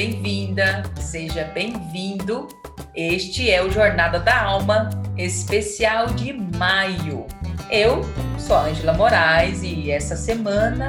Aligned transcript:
bem-vinda, 0.00 0.82
seja 0.98 1.44
bem-vindo. 1.52 2.48
Este 2.96 3.50
é 3.50 3.62
o 3.62 3.70
Jornada 3.70 4.18
da 4.18 4.44
Alma, 4.44 4.88
especial 5.18 6.06
de 6.06 6.32
maio. 6.32 7.26
Eu 7.70 8.00
sou 8.38 8.56
a 8.56 8.62
Ângela 8.62 8.94
Moraes 8.94 9.62
e 9.62 9.90
essa 9.90 10.16
semana 10.16 10.88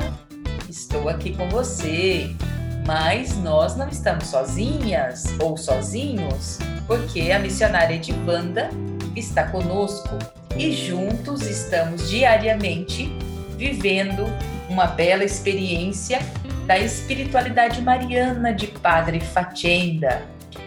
estou 0.70 1.10
aqui 1.10 1.36
com 1.36 1.50
você. 1.50 2.34
Mas 2.88 3.38
nós 3.38 3.76
não 3.76 3.90
estamos 3.90 4.28
sozinhas 4.28 5.26
ou 5.42 5.58
sozinhos, 5.58 6.60
porque 6.88 7.34
a 7.34 7.40
missionária 7.40 7.96
Edivanda 7.96 8.70
está 9.14 9.44
conosco 9.50 10.18
e 10.58 10.72
juntos 10.72 11.42
estamos 11.42 12.10
diariamente 12.10 13.14
vivendo 13.58 14.26
uma 14.70 14.88
bela 14.88 15.26
experiência 15.26 16.20
da 16.66 16.78
espiritualidade 16.78 17.82
mariana 17.82 18.54
de 18.54 18.68
Padre 18.68 19.20
Fatenda. 19.20 20.24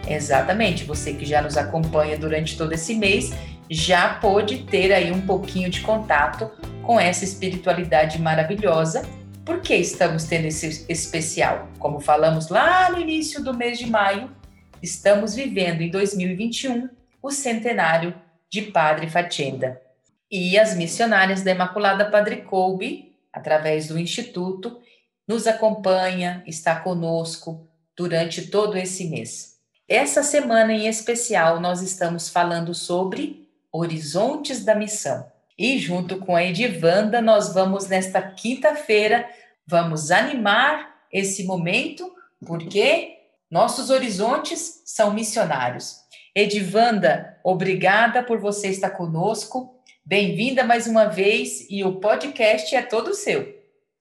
Exatamente, 0.08 0.84
você 0.84 1.14
que 1.14 1.24
já 1.24 1.40
nos 1.40 1.56
acompanha 1.56 2.18
durante 2.18 2.56
todo 2.56 2.72
esse 2.72 2.94
mês 2.94 3.32
já 3.70 4.14
pôde 4.14 4.64
ter 4.64 4.92
aí 4.92 5.10
um 5.10 5.22
pouquinho 5.22 5.70
de 5.70 5.80
contato 5.80 6.50
com 6.82 7.00
essa 7.00 7.24
espiritualidade 7.24 8.20
maravilhosa. 8.20 9.08
Por 9.44 9.60
que 9.60 9.74
estamos 9.74 10.24
tendo 10.24 10.46
esse 10.46 10.84
especial? 10.88 11.68
Como 11.78 12.00
falamos 12.00 12.48
lá 12.48 12.90
no 12.90 13.00
início 13.00 13.42
do 13.42 13.54
mês 13.54 13.78
de 13.78 13.86
maio, 13.86 14.30
estamos 14.82 15.34
vivendo 15.34 15.80
em 15.80 15.90
2021 15.90 16.88
o 17.22 17.30
centenário 17.30 18.14
de 18.50 18.62
Padre 18.62 19.08
Fatenda. 19.08 19.80
E 20.30 20.58
as 20.58 20.76
missionárias 20.76 21.42
da 21.42 21.50
Imaculada 21.50 22.10
Padre 22.10 22.42
Colbe, 22.42 23.14
através 23.32 23.88
do 23.88 23.98
Instituto, 23.98 24.78
nos 25.26 25.46
acompanha, 25.46 26.42
está 26.46 26.76
conosco 26.76 27.66
durante 27.96 28.48
todo 28.48 28.76
esse 28.76 29.06
mês. 29.06 29.54
Essa 29.88 30.22
semana 30.22 30.72
em 30.72 30.86
especial, 30.86 31.60
nós 31.60 31.82
estamos 31.82 32.28
falando 32.28 32.74
sobre 32.74 33.48
Horizontes 33.72 34.64
da 34.64 34.74
Missão. 34.74 35.26
E 35.58 35.78
junto 35.78 36.18
com 36.18 36.34
a 36.34 36.42
Edivanda, 36.42 37.20
nós 37.20 37.52
vamos 37.54 37.86
nesta 37.86 38.20
quinta-feira, 38.20 39.28
vamos 39.66 40.10
animar 40.10 40.94
esse 41.12 41.44
momento, 41.44 42.10
porque 42.44 43.18
nossos 43.50 43.90
horizontes 43.90 44.82
são 44.84 45.12
missionários. 45.12 45.98
Edivanda, 46.34 47.38
obrigada 47.44 48.22
por 48.22 48.38
você 48.40 48.68
estar 48.68 48.90
conosco. 48.90 49.80
Bem-vinda 50.04 50.64
mais 50.64 50.86
uma 50.86 51.04
vez 51.04 51.66
e 51.70 51.84
o 51.84 52.00
podcast 52.00 52.74
é 52.74 52.82
todo 52.82 53.14
seu. 53.14 53.53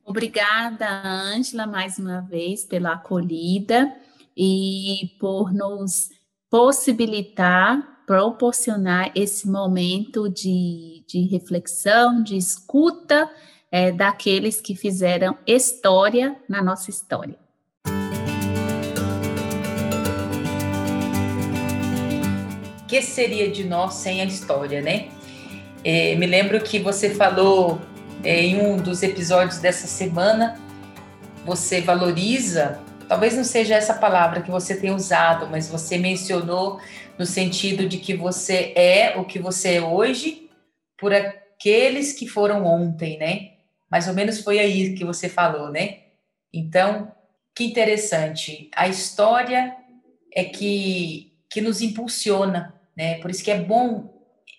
Obrigada, 0.05 0.85
Ângela, 1.05 1.65
mais 1.65 1.97
uma 1.97 2.21
vez 2.21 2.65
pela 2.65 2.93
acolhida 2.93 3.95
e 4.35 5.15
por 5.19 5.53
nos 5.53 6.09
possibilitar, 6.49 8.03
proporcionar 8.05 9.11
esse 9.15 9.49
momento 9.49 10.29
de, 10.29 11.03
de 11.07 11.21
reflexão, 11.21 12.21
de 12.21 12.35
escuta 12.35 13.29
é, 13.71 13.91
daqueles 13.91 14.59
que 14.59 14.75
fizeram 14.75 15.37
história 15.47 16.35
na 16.49 16.61
nossa 16.61 16.89
história. 16.89 17.43
que 22.93 23.01
seria 23.01 23.49
de 23.49 23.63
nós 23.63 23.95
sem 23.95 24.21
a 24.21 24.25
história, 24.25 24.79
né? 24.79 25.07
É, 25.83 26.13
me 26.13 26.27
lembro 26.27 26.61
que 26.61 26.77
você 26.77 27.09
falou 27.09 27.81
em 28.23 28.61
um 28.61 28.77
dos 28.77 29.03
episódios 29.03 29.57
dessa 29.57 29.88
semana, 29.88 30.59
você 31.45 31.81
valoriza, 31.81 32.79
talvez 33.07 33.35
não 33.35 33.44
seja 33.44 33.75
essa 33.75 33.94
palavra 33.94 34.41
que 34.41 34.50
você 34.50 34.75
tem 34.75 34.91
usado, 34.91 35.47
mas 35.50 35.67
você 35.67 35.97
mencionou 35.97 36.79
no 37.17 37.25
sentido 37.25 37.88
de 37.88 37.97
que 37.97 38.16
você 38.16 38.73
é 38.75 39.16
o 39.17 39.25
que 39.25 39.39
você 39.39 39.75
é 39.75 39.81
hoje 39.81 40.50
por 40.97 41.13
aqueles 41.13 42.13
que 42.13 42.28
foram 42.28 42.66
ontem, 42.66 43.17
né? 43.17 43.51
Mais 43.91 44.07
ou 44.07 44.13
menos 44.13 44.40
foi 44.40 44.59
aí 44.59 44.94
que 44.95 45.03
você 45.03 45.28
falou, 45.28 45.69
né? 45.69 46.00
Então, 46.51 47.11
que 47.53 47.66
interessante. 47.66 48.69
A 48.75 48.88
história 48.88 49.75
é 50.34 50.44
que, 50.44 51.34
que 51.50 51.61
nos 51.61 51.81
impulsiona, 51.81 52.73
né? 52.95 53.19
Por 53.19 53.29
isso 53.29 53.44
que 53.44 53.51
é 53.51 53.59
bom 53.59 54.12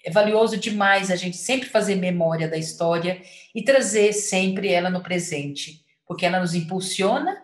é 0.04 0.10
valioso 0.10 0.56
demais 0.58 1.10
a 1.10 1.16
gente 1.16 1.36
sempre 1.36 1.68
fazer 1.68 1.94
memória 1.94 2.46
da 2.46 2.58
história 2.58 3.22
e 3.54 3.62
trazer 3.62 4.12
sempre 4.12 4.70
ela 4.70 4.90
no 4.90 5.02
presente, 5.02 5.82
porque 6.06 6.26
ela 6.26 6.38
nos 6.38 6.54
impulsiona, 6.54 7.42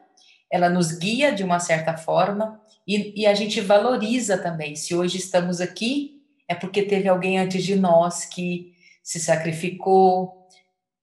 ela 0.53 0.69
nos 0.69 0.93
guia 0.93 1.33
de 1.33 1.43
uma 1.43 1.59
certa 1.59 1.97
forma 1.97 2.61
e, 2.87 3.23
e 3.23 3.27
a 3.27 3.35
gente 3.35 3.61
valoriza 3.61 4.37
também. 4.37 4.77
Se 4.77 4.95
hoje 4.95 5.17
estamos 5.17 5.61
aqui, 5.61 6.21
é 6.47 6.55
porque 6.55 6.83
teve 6.83 7.09
alguém 7.09 7.39
antes 7.39 7.65
de 7.65 7.77
nós 7.77 8.27
que 8.27 8.75
se 9.03 9.19
sacrificou, 9.19 10.47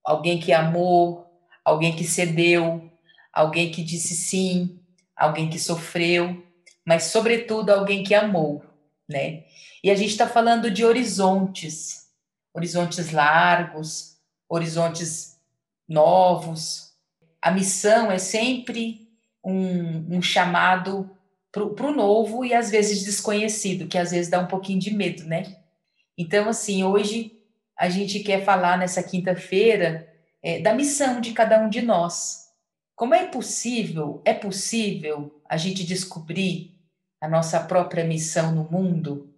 alguém 0.04 0.38
que 0.38 0.52
amou, 0.52 1.26
alguém 1.64 1.96
que 1.96 2.04
cedeu, 2.04 2.88
alguém 3.32 3.70
que 3.70 3.82
disse 3.82 4.14
sim, 4.14 4.78
alguém 5.16 5.50
que 5.50 5.58
sofreu, 5.58 6.42
mas 6.86 7.04
sobretudo 7.04 7.70
alguém 7.70 8.04
que 8.04 8.14
amou, 8.14 8.62
né? 9.08 9.44
E 9.82 9.90
a 9.90 9.94
gente 9.94 10.10
está 10.10 10.28
falando 10.28 10.70
de 10.70 10.84
horizontes, 10.84 12.08
horizontes 12.52 13.10
largos, 13.10 14.18
horizontes 14.48 15.38
novos. 15.88 16.92
A 17.40 17.50
missão 17.50 18.10
é 18.10 18.18
sempre 18.18 19.08
um, 19.44 20.16
um 20.16 20.22
chamado 20.22 21.10
para 21.50 21.86
o 21.86 21.94
novo 21.94 22.44
e 22.44 22.52
às 22.52 22.70
vezes 22.70 23.04
desconhecido, 23.04 23.88
que 23.88 23.96
às 23.96 24.10
vezes 24.10 24.28
dá 24.30 24.38
um 24.38 24.46
pouquinho 24.46 24.78
de 24.78 24.92
medo, 24.92 25.24
né? 25.24 25.56
Então, 26.16 26.48
assim, 26.48 26.84
hoje 26.84 27.32
a 27.76 27.88
gente 27.88 28.20
quer 28.20 28.44
falar 28.44 28.76
nessa 28.76 29.02
quinta-feira 29.02 30.12
é, 30.42 30.60
da 30.60 30.74
missão 30.74 31.20
de 31.20 31.32
cada 31.32 31.60
um 31.60 31.68
de 31.68 31.80
nós. 31.80 32.48
Como 32.94 33.14
é 33.14 33.26
possível, 33.26 34.20
é 34.24 34.34
possível 34.34 35.40
a 35.48 35.56
gente 35.56 35.84
descobrir 35.84 36.77
a 37.20 37.28
nossa 37.28 37.60
própria 37.60 38.04
missão 38.04 38.52
no 38.52 38.64
mundo? 38.70 39.32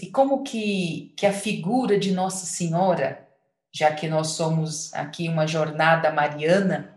E 0.00 0.06
como 0.10 0.42
que, 0.42 1.14
que 1.16 1.26
a 1.26 1.32
figura 1.32 1.98
de 1.98 2.12
Nossa 2.12 2.44
Senhora, 2.46 3.26
já 3.72 3.92
que 3.92 4.08
nós 4.08 4.28
somos 4.28 4.92
aqui 4.94 5.28
uma 5.28 5.46
jornada 5.46 6.10
mariana, 6.10 6.94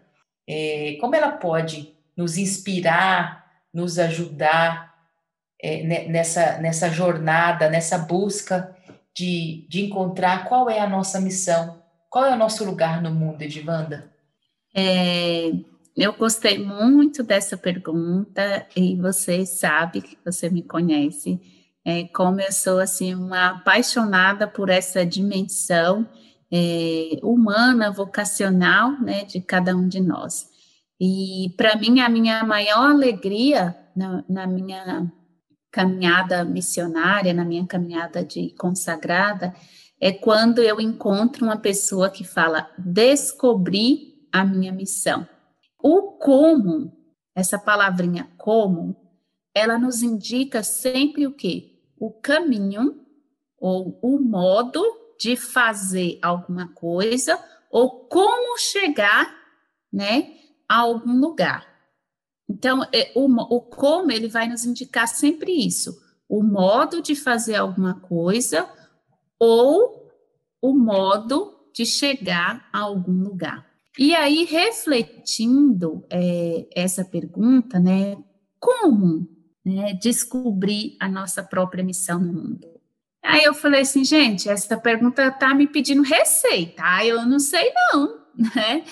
é, 0.47 0.97
como 1.00 1.16
ela 1.16 1.31
pode 1.31 1.94
nos 2.16 2.38
inspirar, 2.38 3.45
nos 3.73 3.97
ajudar 3.97 4.94
é, 5.62 6.07
nessa, 6.07 6.57
nessa 6.57 6.90
jornada, 6.90 7.69
nessa 7.69 7.97
busca 7.97 8.75
de, 9.16 9.66
de 9.69 9.85
encontrar 9.85 10.46
qual 10.46 10.69
é 10.69 10.79
a 10.79 10.90
nossa 10.90 11.19
missão, 11.19 11.81
qual 12.09 12.25
é 12.25 12.34
o 12.34 12.38
nosso 12.38 12.66
lugar 12.66 13.01
no 13.01 13.11
mundo, 13.11 13.41
Edivanda? 13.41 14.09
É, 14.75 15.51
eu 15.99 16.13
gostei 16.13 16.57
muito 16.57 17.21
dessa 17.23 17.57
pergunta 17.57 18.65
e 18.73 18.95
você 18.95 19.45
sabe 19.45 20.01
que 20.01 20.17
você 20.23 20.49
me 20.49 20.63
conhece 20.63 21.41
é, 21.83 22.05
como 22.05 22.39
eu 22.39 22.51
sou 22.53 22.79
assim 22.79 23.13
uma 23.13 23.49
apaixonada 23.49 24.47
por 24.47 24.69
essa 24.69 25.05
dimensão 25.05 26.07
é, 26.49 27.19
humana, 27.21 27.91
vocacional, 27.91 28.93
né, 29.01 29.25
de 29.25 29.41
cada 29.41 29.75
um 29.75 29.89
de 29.89 29.99
nós. 29.99 30.47
E 30.99 31.53
para 31.57 31.75
mim 31.75 31.99
a 31.99 32.07
minha 32.07 32.45
maior 32.45 32.91
alegria 32.91 33.75
na, 33.93 34.23
na 34.29 34.47
minha 34.47 35.11
caminhada 35.69 36.45
missionária, 36.45 37.33
na 37.33 37.43
minha 37.43 37.67
caminhada 37.67 38.23
de 38.23 38.55
consagrada, 38.57 39.53
é 39.99 40.13
quando 40.13 40.59
eu 40.59 40.79
encontro 40.79 41.45
uma 41.45 41.57
pessoa 41.57 42.09
que 42.09 42.23
fala 42.23 42.69
descobrir 42.78 44.28
a 44.31 44.45
minha 44.45 44.72
missão. 44.72 45.28
O 45.81 46.14
como, 46.14 46.91
essa 47.35 47.58
palavrinha 47.58 48.29
como, 48.37 48.96
ela 49.53 49.78
nos 49.78 50.02
indica 50.02 50.61
sempre 50.64 51.26
o 51.26 51.34
quê? 51.34 51.79
O 51.97 52.11
caminho 52.11 53.05
ou 53.58 53.99
o 54.02 54.20
modo 54.20 54.84
de 55.20 55.35
fazer 55.35 56.17
alguma 56.22 56.70
coisa 56.73 57.37
ou 57.70 58.05
como 58.05 58.58
chegar, 58.58 59.35
né, 59.91 60.35
a 60.67 60.79
algum 60.79 61.20
lugar. 61.20 61.67
Então, 62.47 62.84
é, 62.93 63.11
o, 63.16 63.26
o 63.26 63.61
como 63.61 64.11
ele 64.11 64.28
vai 64.28 64.47
nos 64.47 64.66
indicar 64.66 65.08
sempre 65.08 65.52
isso: 65.52 66.02
o 66.28 66.41
modo 66.43 67.02
de 67.02 67.16
fazer 67.16 67.55
alguma 67.55 67.99
coisa 67.99 68.67
ou 69.37 70.09
o 70.61 70.73
modo 70.73 71.70
de 71.73 71.85
chegar 71.85 72.67
a 72.73 72.79
algum 72.79 73.23
lugar. 73.23 73.68
E 73.97 74.14
aí, 74.16 74.46
refletindo 74.46 76.06
é, 76.09 76.68
essa 76.76 77.03
pergunta, 77.03 77.80
né, 77.80 78.18
como 78.59 79.28
né, 79.66 79.94
descobrir 79.94 80.96
a 81.00 81.09
nossa 81.09 81.44
própria 81.44 81.84
missão 81.84 82.20
no 82.20 82.34
mundo. 82.34 82.68
Aí 83.24 83.44
eu 83.44 83.53
falei 83.53 83.82
assim, 83.82 84.03
gente, 84.03 84.50
essa 84.50 84.78
pergunta 84.78 85.28
está 85.28 85.53
me 85.53 85.68
pedindo 85.68 86.02
receita, 86.02 86.84
eu 87.06 87.26
não 87.26 87.40
sei 87.40 87.72
não, 87.91 88.20
né? 88.56 88.84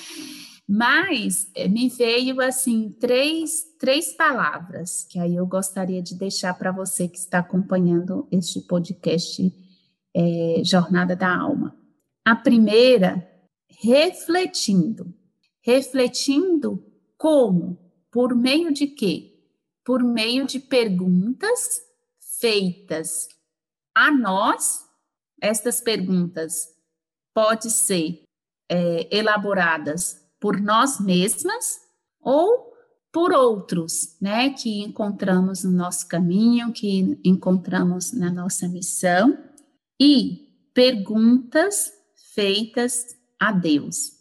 Mas 0.68 1.50
eh, 1.56 1.70
me 1.70 1.88
veio 1.88 2.42
assim 2.42 2.94
três, 3.00 3.64
três 3.80 4.14
palavras 4.14 5.06
que 5.10 5.18
aí 5.18 5.36
eu 5.36 5.48
gostaria 5.48 6.02
de 6.02 6.14
deixar 6.14 6.54
para 6.56 6.74
você 6.74 7.08
que 7.08 7.18
está 7.18 7.40
acompanhando 7.40 8.28
este 8.30 8.60
podcast 8.62 9.54
é, 10.14 10.62
Jornada 10.66 11.16
da 11.16 11.34
Alma. 11.34 11.74
A 12.26 12.36
primeira, 12.36 13.26
refletindo. 13.80 15.14
Refletindo 15.62 16.84
como? 17.18 17.78
Por 18.12 18.36
meio 18.36 18.74
de 18.74 18.88
quê? 18.88 19.40
Por 19.84 20.04
meio 20.04 20.46
de 20.46 20.60
perguntas 20.60 21.82
feitas 22.40 23.28
a 23.94 24.12
nós. 24.12 24.86
Estas 25.40 25.80
perguntas 25.80 26.68
podem 27.34 27.70
ser 27.70 28.24
é, 28.70 29.16
elaboradas 29.16 30.26
por 30.40 30.60
nós 30.60 31.00
mesmas 31.00 31.82
ou 32.20 32.74
por 33.12 33.32
outros, 33.32 34.18
né, 34.22 34.50
que 34.52 34.84
encontramos 34.84 35.64
no 35.64 35.72
nosso 35.72 36.08
caminho, 36.08 36.72
que 36.74 37.20
encontramos 37.24 38.12
na 38.12 38.30
nossa 38.30 38.68
missão, 38.68 39.38
e 40.00 40.70
perguntas 40.74 41.92
feitas 42.36 43.18
a 43.40 43.52
Deus. 43.52 44.12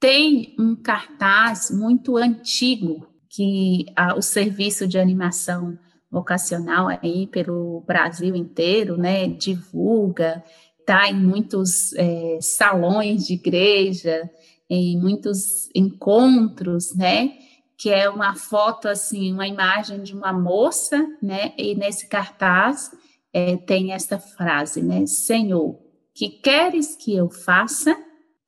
Tem 0.00 0.54
um 0.58 0.76
cartaz 0.76 1.70
muito 1.70 2.16
antigo 2.16 3.06
que 3.28 3.86
a, 3.96 4.14
o 4.14 4.22
serviço 4.22 4.86
de 4.86 4.98
animação 4.98 5.78
vocacional 6.10 6.88
aí 6.88 7.26
pelo 7.26 7.82
Brasil 7.86 8.34
inteiro, 8.34 8.96
né, 8.96 9.26
divulga, 9.28 10.42
está 10.78 11.08
em 11.10 11.14
muitos 11.14 11.92
é, 11.94 12.38
salões 12.40 13.26
de 13.26 13.34
igreja, 13.34 14.30
em 14.70 14.98
muitos 14.98 15.68
encontros, 15.74 16.94
né? 16.94 17.34
Que 17.76 17.90
é 17.90 18.08
uma 18.08 18.34
foto, 18.34 18.88
assim, 18.88 19.32
uma 19.32 19.46
imagem 19.46 20.02
de 20.02 20.14
uma 20.14 20.32
moça, 20.32 21.06
né? 21.22 21.52
E 21.56 21.74
nesse 21.74 22.08
cartaz 22.08 22.90
é, 23.32 23.56
tem 23.56 23.92
esta 23.92 24.18
frase, 24.18 24.82
né? 24.82 25.06
Senhor, 25.06 25.78
que 26.14 26.28
queres 26.28 26.96
que 26.96 27.14
eu 27.14 27.30
faça? 27.30 27.96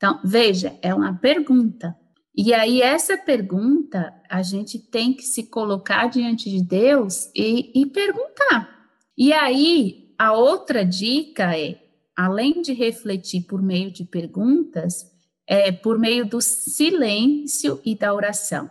Então, 0.00 0.18
veja, 0.24 0.78
é 0.80 0.94
uma 0.94 1.12
pergunta. 1.12 1.94
E 2.34 2.54
aí, 2.54 2.80
essa 2.80 3.18
pergunta, 3.18 4.14
a 4.30 4.40
gente 4.40 4.78
tem 4.78 5.12
que 5.12 5.24
se 5.24 5.42
colocar 5.50 6.06
diante 6.06 6.48
de 6.48 6.64
Deus 6.64 7.30
e, 7.36 7.70
e 7.78 7.84
perguntar. 7.84 8.88
E 9.14 9.30
aí, 9.30 10.14
a 10.18 10.32
outra 10.32 10.86
dica 10.86 11.54
é, 11.54 11.82
além 12.16 12.62
de 12.62 12.72
refletir 12.72 13.42
por 13.42 13.60
meio 13.60 13.90
de 13.90 14.06
perguntas, 14.06 15.04
é, 15.46 15.70
por 15.70 15.98
meio 15.98 16.24
do 16.24 16.40
silêncio 16.40 17.78
e 17.84 17.94
da 17.94 18.14
oração. 18.14 18.70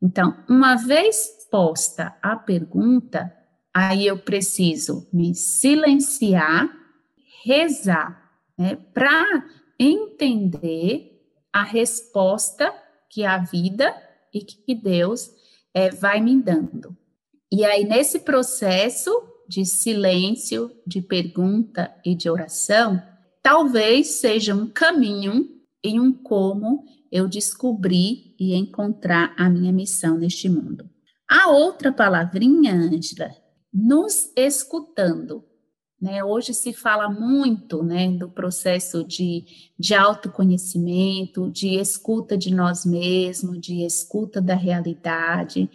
Então, 0.00 0.36
uma 0.48 0.76
vez 0.76 1.48
posta 1.50 2.16
a 2.22 2.36
pergunta, 2.36 3.34
aí 3.74 4.06
eu 4.06 4.16
preciso 4.16 5.08
me 5.12 5.34
silenciar, 5.34 6.70
rezar, 7.44 8.30
né, 8.56 8.76
para 8.94 9.44
entender 9.78 11.20
a 11.52 11.62
resposta 11.62 12.72
que 13.10 13.24
a 13.24 13.38
vida 13.38 13.94
e 14.32 14.40
que 14.40 14.74
Deus 14.74 15.30
é, 15.72 15.90
vai 15.90 16.20
me 16.20 16.40
dando. 16.40 16.96
E 17.50 17.64
aí, 17.64 17.84
nesse 17.84 18.20
processo 18.20 19.10
de 19.48 19.64
silêncio, 19.64 20.70
de 20.86 21.00
pergunta 21.00 21.94
e 22.04 22.14
de 22.14 22.28
oração, 22.28 23.02
talvez 23.42 24.18
seja 24.20 24.54
um 24.54 24.66
caminho 24.66 25.48
em 25.82 25.98
um 25.98 26.12
como 26.12 26.84
eu 27.10 27.26
descobri 27.26 28.34
e 28.38 28.54
encontrar 28.54 29.34
a 29.38 29.48
minha 29.48 29.72
missão 29.72 30.18
neste 30.18 30.48
mundo. 30.48 30.88
A 31.26 31.48
outra 31.50 31.90
palavrinha, 31.90 32.74
Ângela, 32.74 33.30
nos 33.72 34.30
escutando. 34.36 35.44
Né? 36.00 36.22
Hoje 36.22 36.54
se 36.54 36.72
fala 36.72 37.10
muito 37.10 37.82
né, 37.82 38.08
do 38.08 38.28
processo 38.28 39.02
de, 39.02 39.44
de 39.78 39.94
autoconhecimento, 39.94 41.50
de 41.50 41.74
escuta 41.74 42.36
de 42.36 42.54
nós 42.54 42.86
mesmos, 42.86 43.60
de 43.60 43.84
escuta 43.84 44.40
da 44.40 44.54
realidade. 44.54 45.68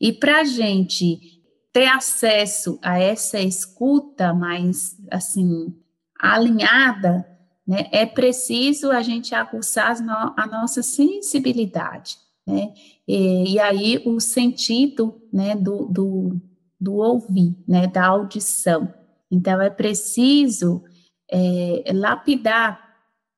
E 0.00 0.12
para 0.12 0.40
a 0.40 0.44
gente 0.44 1.42
ter 1.72 1.86
acesso 1.86 2.78
a 2.80 3.00
essa 3.00 3.40
escuta 3.40 4.32
mais 4.32 4.96
assim 5.10 5.74
alinhada, 6.20 7.26
né? 7.66 7.88
É 7.90 8.04
preciso 8.04 8.90
a 8.90 9.02
gente 9.02 9.34
aguçar 9.34 9.96
a 10.36 10.46
nossa 10.46 10.82
sensibilidade, 10.82 12.18
né? 12.46 12.72
E, 13.08 13.54
e 13.54 13.58
aí 13.58 14.02
o 14.06 14.20
sentido, 14.20 15.20
né, 15.32 15.56
do, 15.56 15.86
do, 15.86 16.40
do 16.80 16.94
ouvir, 16.94 17.56
né, 17.66 17.86
da 17.86 18.06
audição. 18.06 18.92
Então 19.34 19.60
é 19.60 19.68
preciso 19.68 20.82
é, 21.30 21.92
lapidar 21.92 22.80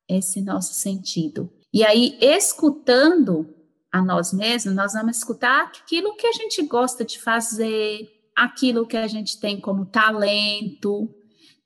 esse 0.09 0.43
nosso 0.43 0.75
sentido. 0.75 1.51
E 1.73 1.85
aí, 1.85 2.17
escutando 2.21 3.55
a 3.91 4.03
nós 4.03 4.33
mesmos, 4.33 4.75
nós 4.75 4.93
vamos 4.93 5.17
escutar 5.17 5.65
aquilo 5.65 6.15
que 6.17 6.27
a 6.27 6.33
gente 6.33 6.63
gosta 6.63 7.05
de 7.05 7.19
fazer, 7.19 8.09
aquilo 8.35 8.87
que 8.87 8.97
a 8.97 9.07
gente 9.07 9.41
tem 9.41 9.59
como 9.59 9.87
talento, 9.87 11.09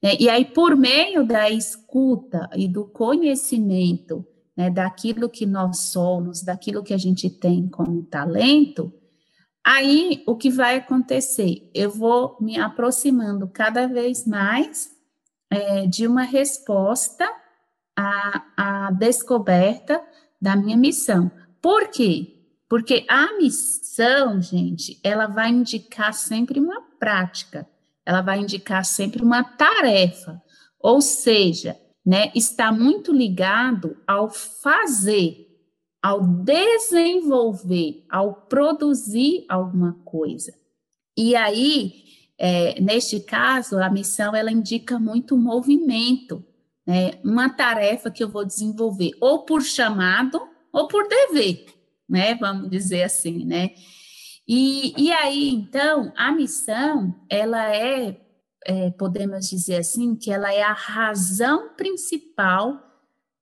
né? 0.03 0.17
E 0.19 0.29
aí, 0.29 0.45
por 0.45 0.77
meio 0.77 1.27
da 1.27 1.51
escuta 1.51 2.49
e 2.55 2.67
do 2.67 2.85
conhecimento 2.87 4.25
né, 4.57 4.71
daquilo 4.71 5.29
que 5.29 5.45
nós 5.45 5.91
somos, 5.91 6.43
daquilo 6.43 6.83
que 6.83 6.95
a 6.95 6.99
gente 6.99 7.29
tem 7.29 7.69
como 7.69 8.03
talento, 8.05 8.93
aí 9.65 10.23
o 10.27 10.37
que 10.37 10.51
vai 10.51 10.77
acontecer? 10.77 11.71
Eu 11.75 11.91
vou 11.91 12.37
me 12.41 12.59
aproximando 12.59 13.49
cada 13.49 13.87
vez 13.87 14.27
mais 14.27 14.91
é, 15.51 15.87
de 15.87 16.07
uma 16.07 16.23
resposta 16.23 17.29
à, 17.97 18.45
à 18.57 18.91
descoberta 18.93 20.03
da 20.41 20.57
minha 20.57 20.77
missão. 20.77 21.31
Por 21.61 21.89
quê? 21.89 22.37
Porque 22.69 23.05
a 23.09 23.37
missão, 23.37 24.41
gente, 24.41 25.01
ela 25.03 25.27
vai 25.27 25.51
indicar 25.51 26.15
sempre 26.15 26.61
uma 26.61 26.81
prática 26.99 27.69
ela 28.05 28.23
vai 28.23 28.41
indicar 28.41 28.85
sempre 28.85 29.23
uma 29.23 29.45
tarefa, 29.45 30.43
ou 30.81 31.01
seja, 31.01 31.77
né, 32.05 32.33
está 32.35 32.73
muito 32.73 33.13
ligado 33.13 33.97
ao 34.07 34.31
fazer, 34.31 35.50
ao 36.03 36.23
desenvolver, 36.23 38.05
ao 38.09 38.35
produzir 38.35 39.45
alguma 39.49 39.93
coisa. 40.05 40.53
E 41.17 41.37
aí, 41.37 42.05
é, 42.39 42.81
neste 42.81 43.21
caso, 43.21 43.79
a 43.79 43.91
missão 43.91 44.35
ela 44.35 44.51
indica 44.51 44.99
muito 44.99 45.37
movimento, 45.37 46.45
né, 46.87 47.13
uma 47.23 47.51
tarefa 47.51 48.11
que 48.11 48.25
eu 48.25 48.31
vou 48.31 48.45
desenvolver 48.45 49.13
ou 49.21 49.45
por 49.45 49.63
chamado 49.63 50.41
ou 50.73 50.89
por 50.89 51.07
dever, 51.07 51.67
né, 52.09 52.35
vamos 52.35 52.71
dizer 52.71 53.03
assim, 53.03 53.45
né. 53.45 53.73
E, 54.49 54.95
e 54.97 55.13
aí, 55.13 55.51
então, 55.51 56.13
a 56.17 56.33
missão, 56.33 57.15
ela 57.29 57.73
é, 57.73 58.21
é, 58.65 58.91
podemos 58.91 59.49
dizer 59.49 59.77
assim, 59.77 60.17
que 60.17 60.33
ela 60.33 60.53
é 60.53 60.63
a 60.63 60.73
razão 60.73 61.75
principal 61.77 62.90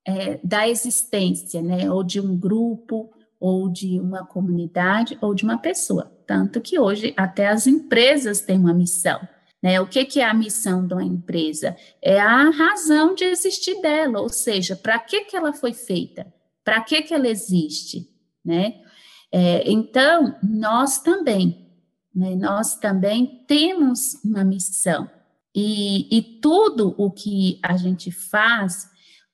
é, 0.08 0.40
da 0.42 0.66
existência, 0.66 1.60
né? 1.60 1.90
Ou 1.90 2.02
de 2.02 2.18
um 2.18 2.34
grupo, 2.34 3.10
ou 3.38 3.68
de 3.68 4.00
uma 4.00 4.24
comunidade, 4.24 5.18
ou 5.20 5.34
de 5.34 5.44
uma 5.44 5.58
pessoa. 5.58 6.10
Tanto 6.26 6.62
que 6.62 6.78
hoje 6.78 7.12
até 7.14 7.48
as 7.48 7.66
empresas 7.66 8.40
têm 8.40 8.58
uma 8.58 8.72
missão. 8.72 9.20
Né? 9.62 9.78
O 9.80 9.86
que, 9.86 10.06
que 10.06 10.20
é 10.20 10.24
a 10.24 10.32
missão 10.32 10.86
de 10.86 10.94
uma 10.94 11.04
empresa? 11.04 11.76
É 12.00 12.18
a 12.18 12.48
razão 12.48 13.14
de 13.14 13.24
existir 13.24 13.82
dela, 13.82 14.20
ou 14.20 14.30
seja, 14.30 14.74
para 14.74 14.98
que, 14.98 15.24
que 15.24 15.36
ela 15.36 15.52
foi 15.52 15.74
feita? 15.74 16.26
Para 16.64 16.80
que, 16.80 17.02
que 17.02 17.12
ela 17.12 17.28
existe? 17.28 18.08
Né? 18.42 18.80
É, 19.30 19.70
então, 19.70 20.34
nós 20.42 21.00
também, 21.00 21.68
né, 22.14 22.34
nós 22.34 22.76
também 22.76 23.44
temos 23.46 24.14
uma 24.24 24.42
missão. 24.42 25.08
E, 25.54 26.16
e 26.16 26.22
tudo 26.40 26.94
o 26.96 27.10
que 27.10 27.58
a 27.62 27.76
gente 27.76 28.10
faz, 28.10 28.88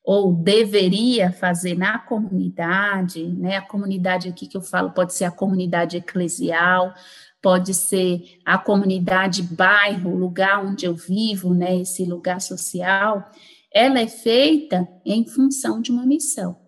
ou 0.04 0.34
deveria 0.34 1.32
fazer 1.32 1.76
na 1.76 1.98
comunidade, 1.98 3.24
né? 3.24 3.56
A 3.56 3.62
comunidade 3.62 4.28
aqui 4.28 4.46
que 4.46 4.56
eu 4.56 4.62
falo 4.62 4.90
pode 4.90 5.14
ser 5.14 5.24
a 5.24 5.30
comunidade 5.30 5.96
eclesial, 5.96 6.92
pode 7.40 7.72
ser 7.72 8.38
a 8.44 8.58
comunidade 8.58 9.42
bairro, 9.42 10.14
lugar 10.14 10.64
onde 10.64 10.84
eu 10.84 10.94
vivo, 10.94 11.54
né? 11.54 11.80
Esse 11.80 12.04
lugar 12.04 12.40
social, 12.40 13.30
ela 13.72 13.98
é 13.98 14.06
feita 14.06 14.86
em 15.04 15.26
função 15.26 15.80
de 15.80 15.90
uma 15.90 16.04
missão 16.04 16.62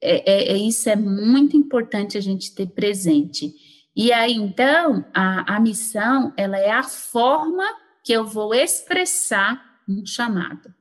é, 0.00 0.30
é, 0.30 0.52
é, 0.52 0.56
isso 0.56 0.88
é 0.88 0.96
muito 0.96 1.56
importante 1.56 2.16
a 2.16 2.20
gente 2.20 2.54
ter 2.54 2.66
presente. 2.68 3.52
E 3.94 4.12
aí, 4.12 4.34
então, 4.34 5.04
a, 5.12 5.56
a 5.56 5.60
missão, 5.60 6.32
ela 6.36 6.56
é 6.56 6.70
a 6.70 6.84
forma 6.84 7.64
que 8.04 8.12
eu 8.12 8.24
vou 8.24 8.54
expressar 8.54 9.60
um 9.88 10.06
chamado. 10.06 10.72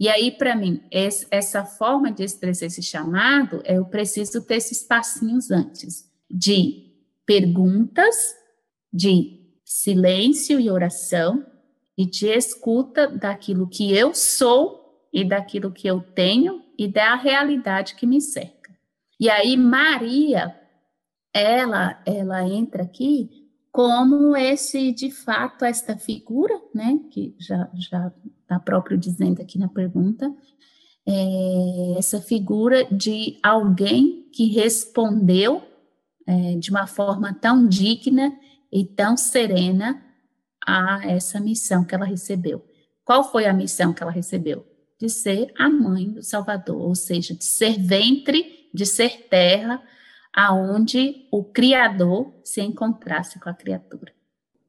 E 0.00 0.08
aí, 0.08 0.30
para 0.30 0.54
mim, 0.54 0.80
essa 0.90 1.64
forma 1.64 2.12
de 2.12 2.22
expressar 2.22 2.66
esse 2.66 2.82
chamado, 2.82 3.62
eu 3.64 3.84
preciso 3.84 4.44
ter 4.44 4.56
esses 4.56 4.82
passinhos 4.82 5.50
antes 5.50 6.08
de 6.30 6.92
perguntas, 7.26 8.34
de 8.92 9.40
silêncio 9.64 10.60
e 10.60 10.70
oração, 10.70 11.44
e 11.96 12.06
de 12.06 12.28
escuta 12.28 13.08
daquilo 13.08 13.68
que 13.68 13.92
eu 13.92 14.14
sou 14.14 15.08
e 15.12 15.24
daquilo 15.24 15.72
que 15.72 15.88
eu 15.88 16.00
tenho 16.00 16.62
e 16.78 16.86
da 16.86 17.16
realidade 17.16 17.96
que 17.96 18.06
me 18.06 18.20
cerca. 18.20 18.72
E 19.18 19.28
aí 19.28 19.56
Maria, 19.56 20.56
ela, 21.34 22.00
ela 22.06 22.48
entra 22.48 22.84
aqui 22.84 23.47
como 23.78 24.36
esse, 24.36 24.90
de 24.90 25.08
fato, 25.08 25.64
esta 25.64 25.96
figura, 25.96 26.60
né, 26.74 26.98
que 27.12 27.36
já 27.38 27.70
já 27.74 28.12
está 28.42 28.58
próprio 28.58 28.98
dizendo 28.98 29.40
aqui 29.40 29.56
na 29.56 29.68
pergunta, 29.68 30.34
é, 31.06 31.94
essa 31.96 32.20
figura 32.20 32.84
de 32.86 33.38
alguém 33.40 34.28
que 34.32 34.46
respondeu 34.48 35.62
é, 36.26 36.56
de 36.56 36.72
uma 36.72 36.88
forma 36.88 37.32
tão 37.32 37.68
digna 37.68 38.36
e 38.72 38.84
tão 38.84 39.16
serena 39.16 40.02
a 40.66 41.00
essa 41.06 41.38
missão 41.38 41.84
que 41.84 41.94
ela 41.94 42.04
recebeu. 42.04 42.64
Qual 43.04 43.30
foi 43.30 43.46
a 43.46 43.54
missão 43.54 43.92
que 43.94 44.02
ela 44.02 44.10
recebeu? 44.10 44.66
De 45.00 45.08
ser 45.08 45.52
a 45.56 45.68
mãe 45.68 46.10
do 46.10 46.22
Salvador, 46.24 46.80
ou 46.80 46.96
seja, 46.96 47.32
de 47.32 47.44
ser 47.44 47.78
ventre, 47.78 48.68
de 48.74 48.84
ser 48.84 49.28
terra, 49.30 49.80
aonde 50.38 51.26
o 51.32 51.42
Criador 51.42 52.32
se 52.44 52.60
encontrasse 52.60 53.40
com 53.40 53.50
a 53.50 53.54
criatura. 53.54 54.12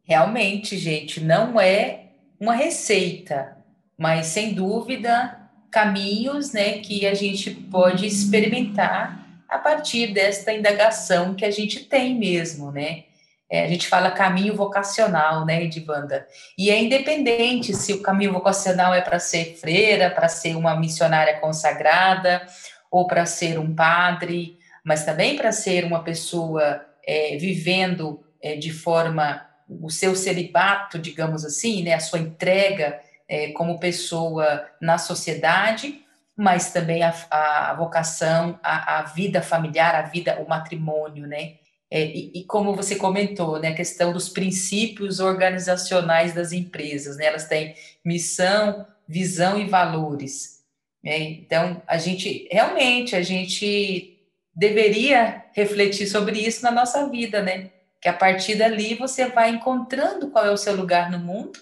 Realmente, 0.04 0.76
gente, 0.80 1.22
não 1.22 1.62
é 1.62 2.06
uma 2.40 2.56
receita, 2.56 3.56
mas 3.96 4.26
sem 4.26 4.56
dúvida 4.56 5.38
caminhos, 5.70 6.54
né, 6.54 6.80
que 6.80 7.06
a 7.06 7.14
gente 7.14 7.52
pode 7.52 8.08
experimentar 8.08 9.44
a 9.48 9.60
partir 9.60 10.12
desta 10.12 10.52
indagação 10.52 11.36
que 11.36 11.46
a 11.46 11.52
gente 11.52 11.86
tem 11.86 12.16
mesmo, 12.16 12.72
né? 12.72 13.04
É, 13.48 13.64
a 13.64 13.68
gente 13.68 13.88
fala 13.88 14.10
caminho 14.10 14.56
vocacional, 14.56 15.46
né, 15.46 15.64
Edivanda? 15.64 16.28
E 16.58 16.72
é 16.72 16.82
independente 16.82 17.76
se 17.76 17.94
o 17.94 18.02
caminho 18.02 18.34
vocacional 18.34 18.92
é 18.92 19.02
para 19.02 19.20
ser 19.20 19.56
freira, 19.56 20.10
para 20.10 20.28
ser 20.28 20.56
uma 20.56 20.76
missionária 20.76 21.40
consagrada, 21.40 22.44
ou 22.90 23.06
para 23.06 23.26
ser 23.28 23.60
um 23.60 23.74
padre, 23.74 24.59
mas 24.84 25.06
também 25.06 25.36
para 25.36 25.52
ser 25.52 25.86
uma 25.86 26.04
pessoa 26.04 26.86
é, 27.06 27.38
vivendo 27.38 28.24
é, 28.42 28.56
de 28.56 28.72
forma 28.72 29.46
o 29.68 29.90
seu 29.90 30.16
celibato, 30.16 30.98
digamos 30.98 31.46
assim, 31.46 31.84
né, 31.84 31.94
a 31.94 32.00
sua 32.00 32.20
entrega 32.20 33.00
é, 33.28 33.52
como 33.52 33.80
pessoa 33.80 34.66
na 34.82 34.98
sociedade, 34.98 36.04
mas 36.36 36.72
também 36.72 37.04
a, 37.04 37.14
a 37.30 37.74
vocação, 37.76 38.60
a, 38.64 39.00
a 39.00 39.04
vida 39.04 39.42
familiar, 39.42 39.94
a 39.94 40.04
vida, 40.04 40.40
o 40.42 40.48
matrimônio, 40.48 41.28
né? 41.28 41.56
É, 41.92 42.06
e, 42.06 42.32
e, 42.36 42.44
como 42.46 42.76
você 42.76 42.96
comentou, 42.96 43.60
né, 43.60 43.70
a 43.70 43.76
questão 43.76 44.14
dos 44.14 44.30
princípios 44.30 45.20
organizacionais 45.20 46.34
das 46.34 46.52
empresas, 46.52 47.18
né, 47.18 47.26
elas 47.26 47.48
têm 47.48 47.74
missão, 48.06 48.86
visão 49.08 49.60
e 49.60 49.66
valores. 49.66 50.60
Né? 51.04 51.18
Então, 51.20 51.82
a 51.88 51.98
gente 51.98 52.48
realmente 52.52 53.16
a 53.16 53.24
gente 53.24 54.19
deveria 54.56 55.46
refletir 55.54 56.08
sobre 56.08 56.40
isso 56.40 56.64
na 56.64 56.72
nossa 56.72 57.08
vida, 57.10 57.42
né? 57.42 57.72
Que 58.02 58.10
a 58.10 58.14
partir 58.14 58.56
dali 58.56 58.96
você 58.96 59.28
vai 59.28 59.50
encontrando 59.50 60.30
qual 60.30 60.46
é 60.46 60.52
o 60.52 60.58
seu 60.58 60.76
lugar 60.76 61.12
no 61.12 61.20
mundo 61.20 61.60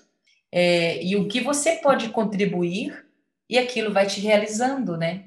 é, 0.51 1.03
e 1.03 1.15
o 1.15 1.27
que 1.27 1.41
você 1.41 1.74
pode 1.74 2.10
contribuir 2.10 3.06
e 3.50 3.58
aquilo 3.58 3.94
vai 3.94 4.08
te 4.08 4.20
realizando, 4.20 4.98
né? 4.98 5.25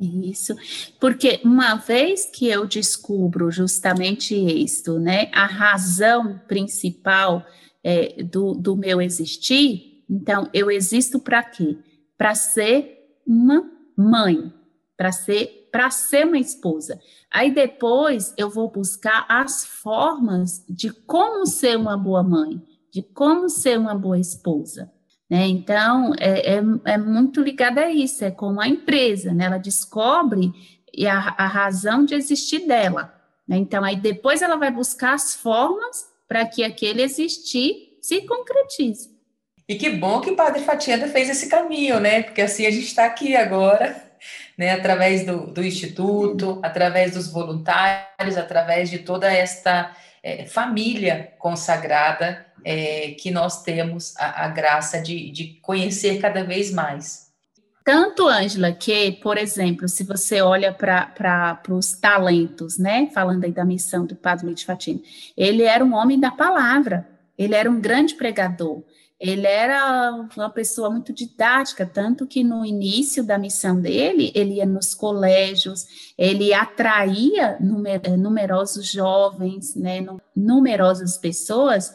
Isso, 0.00 0.56
porque 0.98 1.40
uma 1.44 1.76
vez 1.76 2.26
que 2.26 2.48
eu 2.48 2.66
descubro 2.66 3.50
justamente 3.50 4.34
isso, 4.34 4.98
né, 4.98 5.30
a 5.32 5.46
razão 5.46 6.40
principal 6.48 7.46
é, 7.82 8.22
do, 8.24 8.54
do 8.54 8.76
meu 8.76 9.00
existir, 9.00 10.04
então 10.10 10.50
eu 10.52 10.68
existo 10.68 11.20
para 11.20 11.44
quê? 11.44 11.78
Para 12.18 12.34
ser 12.34 13.18
uma 13.24 13.70
mãe, 13.96 14.52
para 14.96 15.12
ser 15.12 15.63
para 15.74 15.90
ser 15.90 16.24
uma 16.24 16.38
esposa. 16.38 17.00
Aí 17.28 17.52
depois 17.52 18.32
eu 18.38 18.48
vou 18.48 18.70
buscar 18.70 19.26
as 19.28 19.64
formas 19.64 20.64
de 20.68 20.88
como 20.88 21.44
ser 21.46 21.76
uma 21.76 21.96
boa 21.96 22.22
mãe, 22.22 22.62
de 22.92 23.02
como 23.02 23.48
ser 23.48 23.76
uma 23.76 23.92
boa 23.92 24.16
esposa. 24.16 24.92
Né? 25.28 25.48
Então, 25.48 26.12
é, 26.20 26.58
é, 26.58 26.62
é, 26.84 26.96
muito 26.96 27.42
ligada 27.42 27.80
a 27.80 27.90
isso, 27.90 28.24
é 28.24 28.30
como 28.30 28.60
a 28.60 28.68
empresa, 28.68 29.34
né? 29.34 29.46
ela 29.46 29.58
descobre 29.58 30.52
a, 31.08 31.44
a 31.44 31.48
razão 31.48 32.04
de 32.04 32.14
existir 32.14 32.68
dela. 32.68 33.12
Né? 33.48 33.56
Então, 33.56 33.82
aí 33.82 33.96
depois 33.96 34.42
ela 34.42 34.54
vai 34.54 34.70
buscar 34.70 35.14
as 35.14 35.34
formas 35.34 36.06
para 36.28 36.46
que 36.46 36.62
aquele 36.62 37.02
existir 37.02 37.98
se 38.00 38.20
concretize. 38.20 39.12
E 39.68 39.74
que 39.74 39.90
bom 39.90 40.20
que 40.20 40.30
o 40.30 40.36
Padre 40.36 40.62
Fatienda 40.62 41.08
fez 41.08 41.28
esse 41.28 41.48
caminho, 41.48 41.98
né? 41.98 42.22
Porque 42.22 42.42
assim 42.42 42.64
a 42.64 42.70
gente 42.70 42.86
está 42.86 43.06
aqui 43.06 43.34
agora, 43.34 44.03
né? 44.56 44.70
Através 44.72 45.24
do, 45.24 45.46
do 45.46 45.64
Instituto, 45.64 46.60
através 46.62 47.12
dos 47.12 47.30
voluntários, 47.30 48.36
através 48.36 48.90
de 48.90 49.00
toda 49.00 49.32
esta 49.32 49.94
é, 50.22 50.46
família 50.46 51.32
consagrada 51.38 52.46
é, 52.64 53.14
que 53.18 53.30
nós 53.30 53.62
temos 53.62 54.16
a, 54.16 54.46
a 54.46 54.48
graça 54.48 55.00
de, 55.00 55.30
de 55.30 55.58
conhecer 55.60 56.18
cada 56.18 56.42
vez 56.42 56.72
mais. 56.72 57.24
Tanto, 57.84 58.26
Ângela, 58.26 58.72
que, 58.72 59.12
por 59.12 59.36
exemplo, 59.36 59.86
se 59.86 60.04
você 60.04 60.40
olha 60.40 60.72
para 60.72 61.60
os 61.68 61.92
talentos, 61.92 62.78
né? 62.78 63.10
Falando 63.12 63.44
aí 63.44 63.52
da 63.52 63.64
missão 63.64 64.06
do 64.06 64.16
Padre 64.16 64.46
Luiz 64.46 64.62
Fatino, 64.62 65.02
ele 65.36 65.64
era 65.64 65.84
um 65.84 65.92
homem 65.92 66.18
da 66.18 66.30
palavra, 66.30 67.06
ele 67.36 67.54
era 67.54 67.70
um 67.70 67.78
grande 67.78 68.14
pregador, 68.14 68.82
ele 69.24 69.46
era 69.46 70.12
uma 70.36 70.50
pessoa 70.50 70.90
muito 70.90 71.10
didática, 71.10 71.86
tanto 71.86 72.26
que 72.26 72.44
no 72.44 72.62
início 72.62 73.24
da 73.24 73.38
missão 73.38 73.80
dele, 73.80 74.30
ele 74.34 74.56
ia 74.56 74.66
nos 74.66 74.94
colégios, 74.94 76.12
ele 76.18 76.52
atraía 76.52 77.56
numer, 77.58 78.18
numerosos 78.18 78.86
jovens, 78.86 79.74
né, 79.74 80.04
numerosas 80.36 81.16
pessoas 81.16 81.94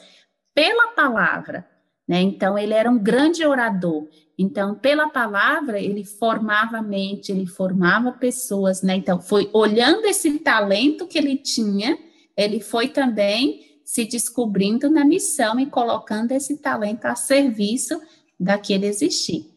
pela 0.55 0.87
palavra. 0.93 1.67
Né? 2.07 2.19
Então, 2.19 2.57
ele 2.57 2.73
era 2.73 2.89
um 2.89 2.97
grande 2.97 3.45
orador. 3.45 4.07
Então, 4.35 4.73
pela 4.73 5.07
palavra, 5.07 5.79
ele 5.79 6.03
formava 6.03 6.81
mente, 6.81 7.31
ele 7.31 7.45
formava 7.45 8.11
pessoas. 8.11 8.81
Né? 8.81 8.95
Então, 8.95 9.21
foi 9.21 9.47
olhando 9.53 10.05
esse 10.07 10.39
talento 10.39 11.05
que 11.05 11.19
ele 11.19 11.37
tinha, 11.37 11.95
ele 12.35 12.59
foi 12.59 12.87
também 12.87 13.68
se 13.89 14.05
descobrindo 14.05 14.87
na 14.87 15.03
missão 15.03 15.59
e 15.59 15.65
colocando 15.65 16.31
esse 16.31 16.57
talento 16.57 17.05
a 17.05 17.15
serviço 17.15 17.99
daquele 18.39 18.85
existir. 18.85 19.49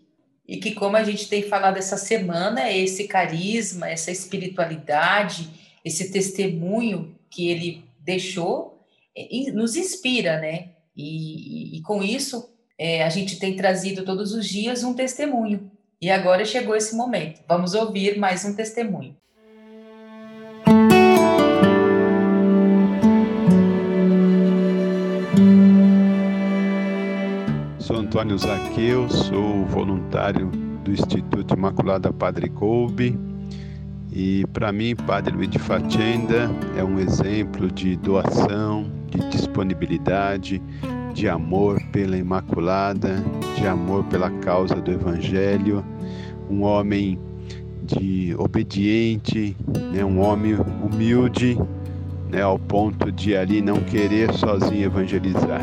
E 0.48 0.56
que, 0.56 0.72
como 0.72 0.96
a 0.96 1.04
gente 1.04 1.28
tem 1.28 1.42
falado 1.42 1.76
essa 1.76 1.98
semana, 1.98 2.72
esse 2.72 3.06
carisma, 3.06 3.90
essa 3.90 4.10
espiritualidade, 4.10 5.50
esse 5.84 6.10
testemunho 6.10 7.14
que 7.28 7.50
ele 7.50 7.84
deixou, 7.98 8.82
é, 9.14 9.52
nos 9.52 9.76
inspira, 9.76 10.40
né? 10.40 10.70
E, 10.96 11.74
e, 11.74 11.76
e 11.76 11.82
com 11.82 12.02
isso, 12.02 12.54
é, 12.78 13.04
a 13.04 13.10
gente 13.10 13.38
tem 13.38 13.54
trazido 13.54 14.02
todos 14.02 14.32
os 14.32 14.48
dias 14.48 14.82
um 14.82 14.94
testemunho. 14.94 15.70
E 16.00 16.10
agora 16.10 16.46
chegou 16.46 16.74
esse 16.74 16.96
momento. 16.96 17.42
Vamos 17.46 17.74
ouvir 17.74 18.18
mais 18.18 18.46
um 18.46 18.56
testemunho. 18.56 19.14
Antônio 28.12 28.36
Zaqueu, 28.36 29.08
sou 29.08 29.64
voluntário 29.64 30.48
do 30.84 30.92
Instituto 30.92 31.54
Imaculada 31.54 32.12
Padre 32.12 32.50
Coube 32.50 33.18
e 34.12 34.44
para 34.52 34.70
mim 34.70 34.94
Padre 34.94 35.34
Luiz 35.34 35.48
de 35.48 35.58
Fatenda 35.58 36.50
é 36.76 36.84
um 36.84 36.98
exemplo 36.98 37.72
de 37.72 37.96
doação, 37.96 38.84
de 39.06 39.18
disponibilidade, 39.30 40.60
de 41.14 41.26
amor 41.26 41.82
pela 41.90 42.14
Imaculada, 42.14 43.24
de 43.56 43.66
amor 43.66 44.04
pela 44.04 44.30
causa 44.30 44.74
do 44.74 44.90
Evangelho, 44.90 45.82
um 46.50 46.64
homem 46.64 47.18
de 47.82 48.36
obediente, 48.36 49.56
né, 49.90 50.04
um 50.04 50.20
homem 50.20 50.54
humilde, 50.82 51.58
né, 52.30 52.42
ao 52.42 52.58
ponto 52.58 53.10
de 53.10 53.34
ali 53.34 53.62
não 53.62 53.80
querer 53.80 54.34
sozinho 54.34 54.84
evangelizar 54.84 55.62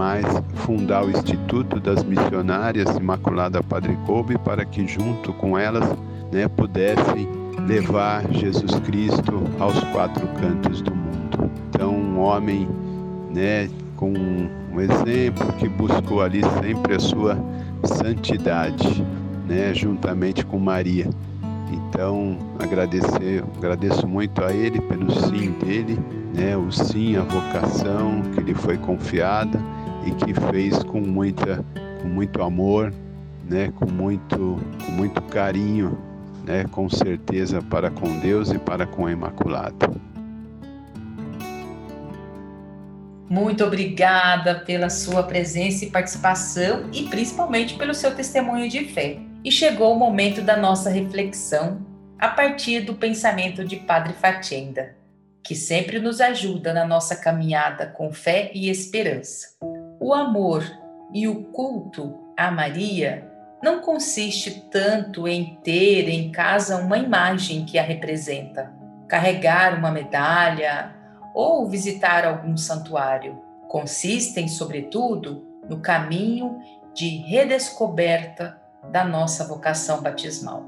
mais 0.00 0.24
fundar 0.54 1.04
o 1.04 1.10
Instituto 1.10 1.78
das 1.78 2.02
Missionárias 2.02 2.96
Imaculada 2.96 3.62
Padre 3.62 3.94
Coube 4.06 4.38
para 4.38 4.64
que 4.64 4.86
junto 4.86 5.30
com 5.34 5.58
elas 5.58 5.84
né, 6.32 6.48
pudessem 6.48 7.28
levar 7.68 8.26
Jesus 8.32 8.76
Cristo 8.80 9.42
aos 9.58 9.78
quatro 9.92 10.26
cantos 10.40 10.80
do 10.80 10.94
mundo. 10.94 11.50
Então, 11.68 11.92
um 11.92 12.18
homem 12.18 12.66
né, 13.28 13.68
com 13.94 14.10
um 14.10 14.80
exemplo 14.80 15.52
que 15.58 15.68
buscou 15.68 16.22
ali 16.22 16.40
sempre 16.62 16.94
a 16.94 16.98
sua 16.98 17.36
santidade. 17.84 19.04
né, 19.46 19.74
juntamente 19.74 20.46
com 20.46 20.58
Maria. 20.58 21.10
Então, 21.70 22.38
agradecer, 22.58 23.44
agradeço 23.58 24.08
muito 24.08 24.42
a 24.42 24.50
ele 24.50 24.80
pelo 24.80 25.10
sim 25.10 25.50
dele, 25.62 25.98
né, 26.32 26.56
o 26.56 26.70
sim, 26.72 27.16
a 27.16 27.22
vocação 27.22 28.22
que 28.34 28.40
lhe 28.40 28.54
foi 28.54 28.78
confiada 28.78 29.60
e 30.06 30.12
que 30.12 30.34
fez 30.52 30.82
com 30.82 31.00
muita 31.00 31.64
com 32.02 32.08
muito 32.08 32.42
amor, 32.42 32.92
né, 33.48 33.72
com 33.76 33.86
muito 33.86 34.58
com 34.84 34.92
muito 34.92 35.20
carinho, 35.22 35.98
né, 36.44 36.64
com 36.70 36.88
certeza 36.88 37.60
para 37.62 37.90
com 37.90 38.18
Deus 38.18 38.50
e 38.50 38.58
para 38.58 38.86
com 38.86 39.06
a 39.06 39.12
Imaculada. 39.12 39.90
Muito 43.30 43.64
obrigada 43.64 44.56
pela 44.56 44.90
sua 44.90 45.22
presença 45.22 45.84
e 45.84 45.90
participação 45.90 46.90
e 46.92 47.04
principalmente 47.04 47.74
pelo 47.74 47.94
seu 47.94 48.12
testemunho 48.12 48.68
de 48.68 48.86
fé. 48.86 49.18
E 49.44 49.52
chegou 49.52 49.94
o 49.94 49.98
momento 49.98 50.42
da 50.42 50.56
nossa 50.56 50.90
reflexão 50.90 51.86
a 52.18 52.28
partir 52.28 52.80
do 52.80 52.94
pensamento 52.94 53.64
de 53.64 53.76
Padre 53.76 54.14
Fatenda, 54.14 54.96
que 55.44 55.54
sempre 55.54 56.00
nos 56.00 56.20
ajuda 56.20 56.74
na 56.74 56.84
nossa 56.84 57.14
caminhada 57.14 57.86
com 57.86 58.12
fé 58.12 58.50
e 58.52 58.68
esperança. 58.68 59.56
O 60.00 60.14
amor 60.14 60.64
e 61.12 61.28
o 61.28 61.44
culto 61.44 62.18
a 62.34 62.50
Maria 62.50 63.30
não 63.62 63.80
consiste 63.80 64.66
tanto 64.70 65.28
em 65.28 65.58
ter 65.62 66.08
em 66.08 66.32
casa 66.32 66.78
uma 66.78 66.96
imagem 66.96 67.66
que 67.66 67.78
a 67.78 67.82
representa, 67.82 68.72
carregar 69.06 69.78
uma 69.78 69.90
medalha 69.90 70.94
ou 71.34 71.68
visitar 71.68 72.24
algum 72.24 72.56
santuário. 72.56 73.42
Consistem, 73.68 74.48
sobretudo, 74.48 75.46
no 75.68 75.80
caminho 75.80 76.58
de 76.94 77.18
redescoberta 77.18 78.58
da 78.90 79.04
nossa 79.04 79.46
vocação 79.46 80.00
batismal. 80.00 80.64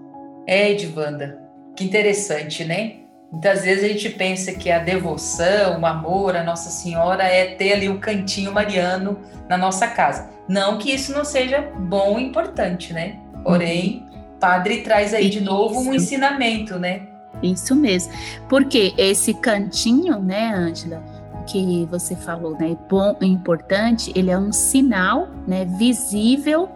É, 0.46 0.72
Edvanda, 0.72 1.42
que 1.74 1.84
interessante, 1.84 2.66
né? 2.66 3.01
Muitas 3.32 3.64
vezes 3.64 3.82
a 3.82 3.88
gente 3.88 4.10
pensa 4.10 4.52
que 4.52 4.70
a 4.70 4.78
devoção, 4.78 5.80
o 5.80 5.86
amor 5.86 6.36
a 6.36 6.44
Nossa 6.44 6.68
Senhora 6.68 7.24
é 7.24 7.54
ter 7.54 7.72
ali 7.72 7.88
o 7.88 7.94
um 7.94 7.98
cantinho 7.98 8.52
mariano 8.52 9.18
na 9.48 9.56
nossa 9.56 9.86
casa. 9.86 10.28
Não 10.46 10.76
que 10.76 10.92
isso 10.92 11.14
não 11.14 11.24
seja 11.24 11.62
bom 11.62 12.18
e 12.18 12.24
importante, 12.24 12.92
né? 12.92 13.16
Porém, 13.42 14.06
uhum. 14.12 14.22
Padre 14.38 14.82
traz 14.82 15.14
aí 15.14 15.30
de 15.30 15.40
novo 15.40 15.80
um 15.80 15.94
ensinamento, 15.94 16.78
né? 16.78 17.08
Isso 17.42 17.74
mesmo. 17.74 18.12
Porque 18.50 18.92
esse 18.98 19.32
cantinho, 19.32 20.20
né, 20.20 20.52
Ângela, 20.54 21.02
que 21.46 21.88
você 21.90 22.14
falou, 22.14 22.52
né, 22.58 22.76
bom 22.88 23.16
e 23.20 23.26
importante, 23.26 24.12
ele 24.14 24.30
é 24.30 24.38
um 24.38 24.52
sinal, 24.52 25.28
né, 25.46 25.64
visível, 25.64 26.68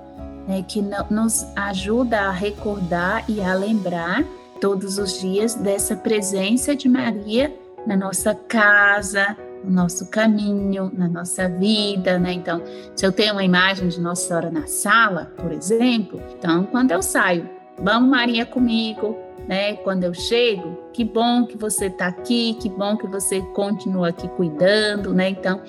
né, 0.48 0.64
que 0.66 0.80
nos 1.10 1.46
ajuda 1.54 2.20
a 2.20 2.30
recordar 2.30 3.24
e 3.28 3.42
a 3.42 3.52
lembrar 3.52 4.24
todos 4.60 4.98
os 4.98 5.20
dias 5.20 5.54
dessa 5.54 5.96
presença 5.96 6.74
de 6.74 6.88
Maria 6.88 7.54
na 7.86 7.96
nossa 7.96 8.34
casa, 8.34 9.36
no 9.62 9.70
nosso 9.70 10.08
caminho, 10.08 10.90
na 10.92 11.08
nossa 11.08 11.48
vida, 11.48 12.18
né? 12.18 12.32
Então, 12.32 12.62
se 12.94 13.06
eu 13.06 13.12
tenho 13.12 13.32
uma 13.32 13.44
imagem 13.44 13.88
de 13.88 14.00
Nossa 14.00 14.26
Senhora 14.26 14.50
na 14.50 14.66
sala, 14.66 15.32
por 15.36 15.52
exemplo, 15.52 16.20
então 16.38 16.64
quando 16.64 16.92
eu 16.92 17.02
saio, 17.02 17.48
vamos 17.78 18.10
Maria 18.10 18.44
comigo, 18.44 19.16
né? 19.46 19.74
Quando 19.76 20.04
eu 20.04 20.14
chego, 20.14 20.76
que 20.92 21.04
bom 21.04 21.46
que 21.46 21.56
você 21.56 21.86
está 21.86 22.06
aqui, 22.06 22.54
que 22.60 22.68
bom 22.68 22.96
que 22.96 23.06
você 23.06 23.40
continua 23.54 24.08
aqui 24.08 24.28
cuidando, 24.28 25.14
né? 25.14 25.30
Então, 25.30 25.60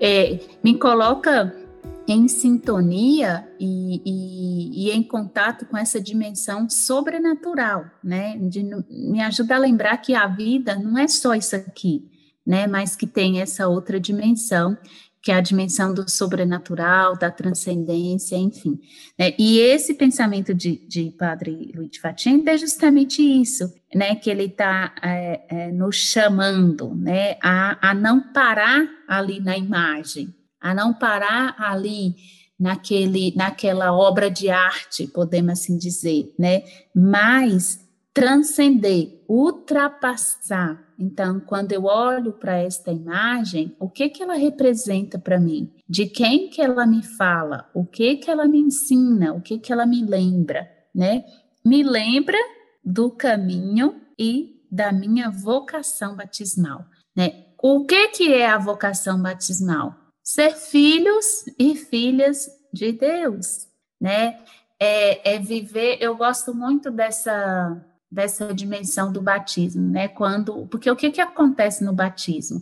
é, 0.00 0.38
me 0.62 0.78
coloca 0.78 1.54
em 2.06 2.26
sintonia 2.28 3.48
e, 3.60 4.02
e, 4.04 4.86
e, 4.86 4.90
em 4.90 5.02
contato 5.02 5.66
com 5.66 5.76
essa 5.76 6.00
dimensão 6.00 6.68
sobrenatural, 6.68 7.84
né? 8.02 8.36
De, 8.38 8.62
me 8.90 9.20
ajuda 9.20 9.54
a 9.54 9.58
lembrar 9.58 9.96
que 9.98 10.14
a 10.14 10.26
vida 10.26 10.74
não 10.76 10.98
é 10.98 11.06
só 11.06 11.34
isso 11.34 11.54
aqui, 11.54 12.08
né? 12.46 12.66
Mas 12.66 12.96
que 12.96 13.06
tem 13.06 13.40
essa 13.40 13.68
outra 13.68 14.00
dimensão 14.00 14.76
que 15.22 15.30
é 15.30 15.36
a 15.36 15.40
dimensão 15.40 15.94
do 15.94 16.10
sobrenatural, 16.10 17.16
da 17.16 17.30
transcendência, 17.30 18.36
enfim. 18.36 18.80
Né? 19.16 19.32
E 19.38 19.60
esse 19.60 19.94
pensamento 19.94 20.52
de, 20.52 20.84
de 20.88 21.12
Padre 21.12 21.70
Luiz 21.76 21.96
Facenda 21.98 22.50
é 22.50 22.58
justamente 22.58 23.22
isso, 23.22 23.72
né? 23.94 24.16
Que 24.16 24.28
ele 24.28 24.46
está 24.46 24.92
é, 25.00 25.40
é, 25.48 25.70
nos 25.70 25.94
chamando, 25.94 26.92
né? 26.96 27.36
A, 27.40 27.90
a 27.90 27.94
não 27.94 28.32
parar 28.32 28.84
ali 29.06 29.38
na 29.38 29.56
imagem, 29.56 30.34
a 30.62 30.74
não 30.74 30.94
parar 30.94 31.56
ali 31.58 32.14
naquele, 32.58 33.34
naquela 33.34 33.92
obra 33.92 34.30
de 34.30 34.48
arte, 34.48 35.06
podemos 35.06 35.52
assim 35.52 35.76
dizer, 35.76 36.32
né? 36.38 36.62
Mas 36.94 37.80
transcender, 38.14 39.24
ultrapassar 39.28 40.92
então, 41.02 41.40
quando 41.40 41.72
eu 41.72 41.86
olho 41.86 42.32
para 42.32 42.58
esta 42.58 42.92
imagem, 42.92 43.74
o 43.80 43.90
que 43.90 44.08
que 44.08 44.22
ela 44.22 44.34
representa 44.34 45.18
para 45.18 45.40
mim? 45.40 45.68
De 45.88 46.06
quem 46.06 46.48
que 46.48 46.62
ela 46.62 46.86
me 46.86 47.02
fala? 47.02 47.68
O 47.74 47.84
que 47.84 48.18
que 48.18 48.30
ela 48.30 48.46
me 48.46 48.60
ensina? 48.60 49.32
O 49.32 49.40
que 49.40 49.58
que 49.58 49.72
ela 49.72 49.84
me 49.84 50.04
lembra, 50.04 50.70
né? 50.94 51.24
Me 51.64 51.82
lembra 51.82 52.38
do 52.84 53.10
caminho 53.10 54.00
e 54.16 54.62
da 54.70 54.92
minha 54.92 55.28
vocação 55.28 56.14
batismal, 56.14 56.84
né? 57.16 57.46
O 57.60 57.84
que 57.84 58.08
que 58.10 58.32
é 58.32 58.46
a 58.46 58.58
vocação 58.58 59.20
batismal? 59.20 59.96
Ser 60.22 60.54
filhos 60.54 61.44
e 61.58 61.74
filhas 61.74 62.48
de 62.72 62.92
Deus, 62.92 63.66
né? 64.00 64.38
É, 64.78 65.34
é 65.34 65.38
viver. 65.38 65.98
Eu 66.00 66.16
gosto 66.16 66.54
muito 66.54 66.90
dessa 66.90 67.84
dessa 68.12 68.52
dimensão 68.52 69.10
do 69.10 69.22
batismo, 69.22 69.88
né? 69.90 70.06
Quando, 70.06 70.66
porque 70.66 70.90
o 70.90 70.94
que 70.94 71.10
que 71.10 71.20
acontece 71.20 71.82
no 71.82 71.94
batismo? 71.94 72.60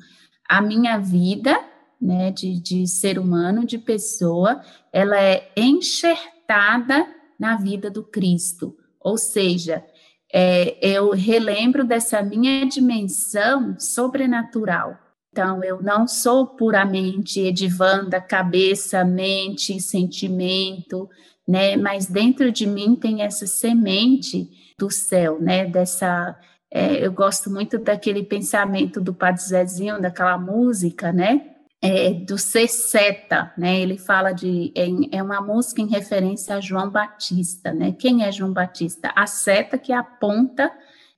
A 0.48 0.60
minha 0.60 0.96
vida, 0.96 1.58
né, 2.00 2.30
de, 2.30 2.60
de 2.60 2.86
ser 2.86 3.18
humano, 3.18 3.66
de 3.66 3.76
pessoa, 3.76 4.60
ela 4.92 5.20
é 5.20 5.50
enxertada 5.56 7.04
na 7.36 7.56
vida 7.56 7.90
do 7.90 8.04
Cristo, 8.04 8.76
ou 9.00 9.18
seja, 9.18 9.84
é, 10.32 10.78
eu 10.80 11.10
relembro 11.10 11.84
dessa 11.84 12.22
minha 12.22 12.64
dimensão 12.66 13.74
sobrenatural. 13.78 14.96
Então, 15.32 15.62
eu 15.62 15.80
não 15.80 16.08
sou 16.08 16.44
puramente 16.44 17.40
Edivanda, 17.40 18.20
cabeça, 18.20 19.04
mente, 19.04 19.80
sentimento, 19.80 21.08
né? 21.46 21.76
Mas 21.76 22.06
dentro 22.06 22.50
de 22.50 22.66
mim 22.66 22.96
tem 22.96 23.22
essa 23.22 23.46
semente 23.46 24.48
do 24.76 24.90
céu, 24.90 25.40
né? 25.40 25.66
Dessa, 25.66 26.36
é, 26.70 27.04
eu 27.04 27.12
gosto 27.12 27.48
muito 27.48 27.78
daquele 27.78 28.24
pensamento 28.24 29.00
do 29.00 29.14
Padre 29.14 29.42
Zezinho, 29.42 30.00
daquela 30.00 30.36
música, 30.36 31.12
né? 31.12 31.46
É, 31.82 32.12
do 32.12 32.36
ser 32.36 32.68
seta, 32.68 33.52
né? 33.56 33.80
Ele 33.80 33.98
fala 33.98 34.32
de 34.32 34.72
é, 34.76 35.16
é, 35.16 35.22
uma 35.22 35.40
música 35.40 35.80
em 35.80 35.88
referência 35.88 36.56
a 36.56 36.60
João 36.60 36.90
Batista, 36.90 37.72
né? 37.72 37.92
Quem 37.92 38.24
é 38.24 38.32
João 38.32 38.52
Batista? 38.52 39.12
A 39.14 39.26
seta 39.28 39.78
que 39.78 39.92
aponta 39.92 40.70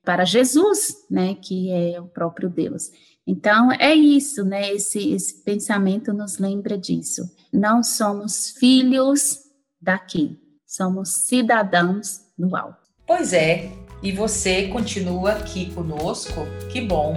para 0.05 0.25
Jesus, 0.25 1.07
né? 1.11 1.35
Que 1.35 1.71
é 1.71 2.01
o 2.01 2.07
próprio 2.07 2.51
Deus. 2.51 2.91
Então 3.27 3.71
é 3.73 3.95
isso, 3.95 4.45
né? 4.45 4.73
Esse, 4.73 5.13
esse 5.13 5.43
pensamento 5.43 6.13
nos 6.13 6.39
lembra 6.39 6.77
disso. 6.77 7.31
Não 7.53 7.83
somos 7.83 8.51
filhos 8.59 9.39
daqui, 9.81 10.39
somos 10.67 11.11
cidadãos 11.11 12.21
do 12.37 12.57
alto. 12.57 12.79
Pois 13.07 13.33
é, 13.33 13.71
e 14.03 14.11
você 14.11 14.69
continua 14.69 15.33
aqui 15.33 15.73
conosco? 15.73 16.47
Que 16.71 16.81
bom! 16.81 17.17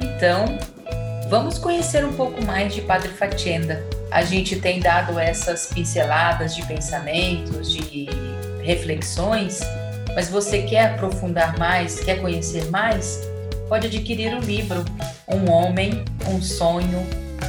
Então, 0.00 0.44
vamos 1.28 1.58
conhecer 1.58 2.04
um 2.04 2.12
pouco 2.14 2.42
mais 2.44 2.74
de 2.74 2.80
Padre 2.82 3.08
Fatienda. 3.08 3.84
A 4.10 4.22
gente 4.22 4.60
tem 4.60 4.80
dado 4.80 5.18
essas 5.18 5.66
pinceladas 5.66 6.54
de 6.54 6.64
pensamentos, 6.66 7.70
de 7.70 8.06
reflexões, 8.62 9.60
mas 10.14 10.28
você 10.28 10.62
quer 10.62 10.94
aprofundar 10.94 11.58
mais, 11.58 12.00
quer 12.00 12.20
conhecer 12.20 12.70
mais? 12.70 13.20
Pode 13.68 13.86
adquirir 13.86 14.36
o 14.36 14.40
livro 14.40 14.84
Um 15.26 15.50
Homem, 15.50 16.04
um 16.28 16.40
Sonho, 16.40 17.06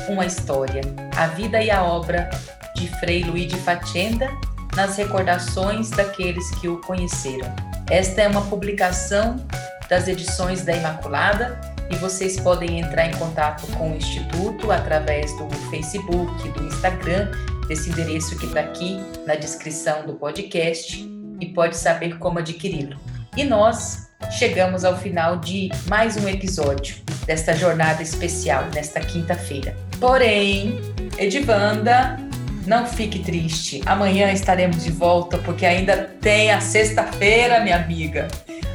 uma 0.08 0.25
História. 0.25 0.82
A 1.15 1.28
vida 1.28 1.62
e 1.62 1.69
a 1.69 1.84
obra 1.84 2.30
de 2.75 2.88
Frei 2.99 3.23
Luiz 3.23 3.47
de 3.47 3.58
Fatienda 3.58 4.30
nas 4.75 4.97
recordações 4.97 5.89
daqueles 5.89 6.49
que 6.56 6.67
o 6.67 6.80
conheceram. 6.82 7.54
Esta 7.89 8.21
é 8.21 8.28
uma 8.28 8.41
publicação 8.43 9.45
das 9.89 10.08
edições 10.08 10.63
da 10.63 10.75
Imaculada 10.75 11.60
e 11.89 11.95
vocês 11.97 12.39
podem 12.39 12.80
entrar 12.80 13.08
em 13.08 13.13
contato 13.15 13.67
com 13.78 13.91
o 13.91 13.95
Instituto 13.95 14.71
através 14.71 15.32
do 15.38 15.49
Facebook, 15.69 16.49
do 16.49 16.63
Instagram, 16.65 17.30
desse 17.67 17.89
endereço 17.89 18.38
que 18.38 18.45
está 18.45 18.62
aqui 18.62 18.99
na 19.28 19.36
descrição 19.36 20.06
do 20.06 20.13
podcast 20.13 20.97
e 21.39 21.45
pode 21.47 21.75
saber 21.75 22.17
como 22.17 22.39
adquiri-lo. 22.39 22.97
E 23.36 23.43
nós 23.43 24.05
chegamos 24.32 24.84
ao 24.84 24.97
final 24.97 25.38
de 25.38 25.69
mais 25.88 26.17
um 26.17 26.28
episódio 26.28 26.95
desta 27.25 27.54
jornada 27.56 28.01
especial, 28.01 28.65
nesta 28.73 28.99
quinta-feira. 28.99 29.75
Porém, 29.99 30.80
Edivanda, 31.17 32.17
Não 32.65 32.86
fique 32.88 33.19
triste. 33.19 33.82
Amanhã 33.86 34.32
estaremos 34.32 34.84
de 34.84 34.91
volta, 34.91 35.38
porque 35.38 35.65
ainda 35.67 36.10
tem 36.19 36.51
a 36.51 36.60
sexta-feira, 36.60 37.60
minha 37.60 37.75
amiga. 37.75 38.28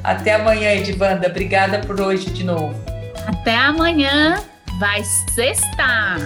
Até 0.05 0.35
amanhã, 0.35 0.73
Edivanda. 0.73 1.27
Obrigada 1.27 1.81
por 1.81 2.01
hoje 2.01 2.31
de 2.31 2.45
novo. 2.45 2.75
Até 3.27 3.55
amanhã. 3.57 4.41
Vai 4.79 5.03
sextar. 5.35 6.21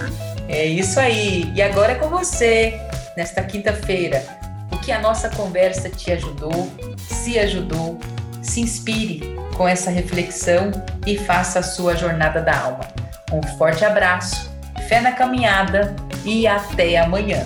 É 0.47 0.63
isso 0.63 0.99
aí. 0.99 1.51
E 1.55 1.61
agora 1.61 1.93
é 1.93 1.95
com 1.95 2.07
você, 2.07 2.79
nesta 3.17 3.43
quinta-feira. 3.43 4.23
O 4.71 4.77
que 4.77 4.91
a 4.91 4.99
nossa 4.99 5.27
conversa 5.29 5.89
te 5.89 6.11
ajudou, 6.11 6.71
se 6.97 7.39
ajudou, 7.39 7.99
se 8.45 8.61
inspire 8.61 9.35
com 9.57 9.67
essa 9.67 9.89
reflexão 9.89 10.71
e 11.05 11.17
faça 11.17 11.59
a 11.59 11.63
sua 11.63 11.95
jornada 11.95 12.41
da 12.41 12.57
alma. 12.57 12.87
Um 13.31 13.41
forte 13.57 13.83
abraço, 13.83 14.51
fé 14.87 15.01
na 15.01 15.11
caminhada 15.11 15.95
e 16.23 16.45
até 16.45 16.97
amanhã. 16.97 17.45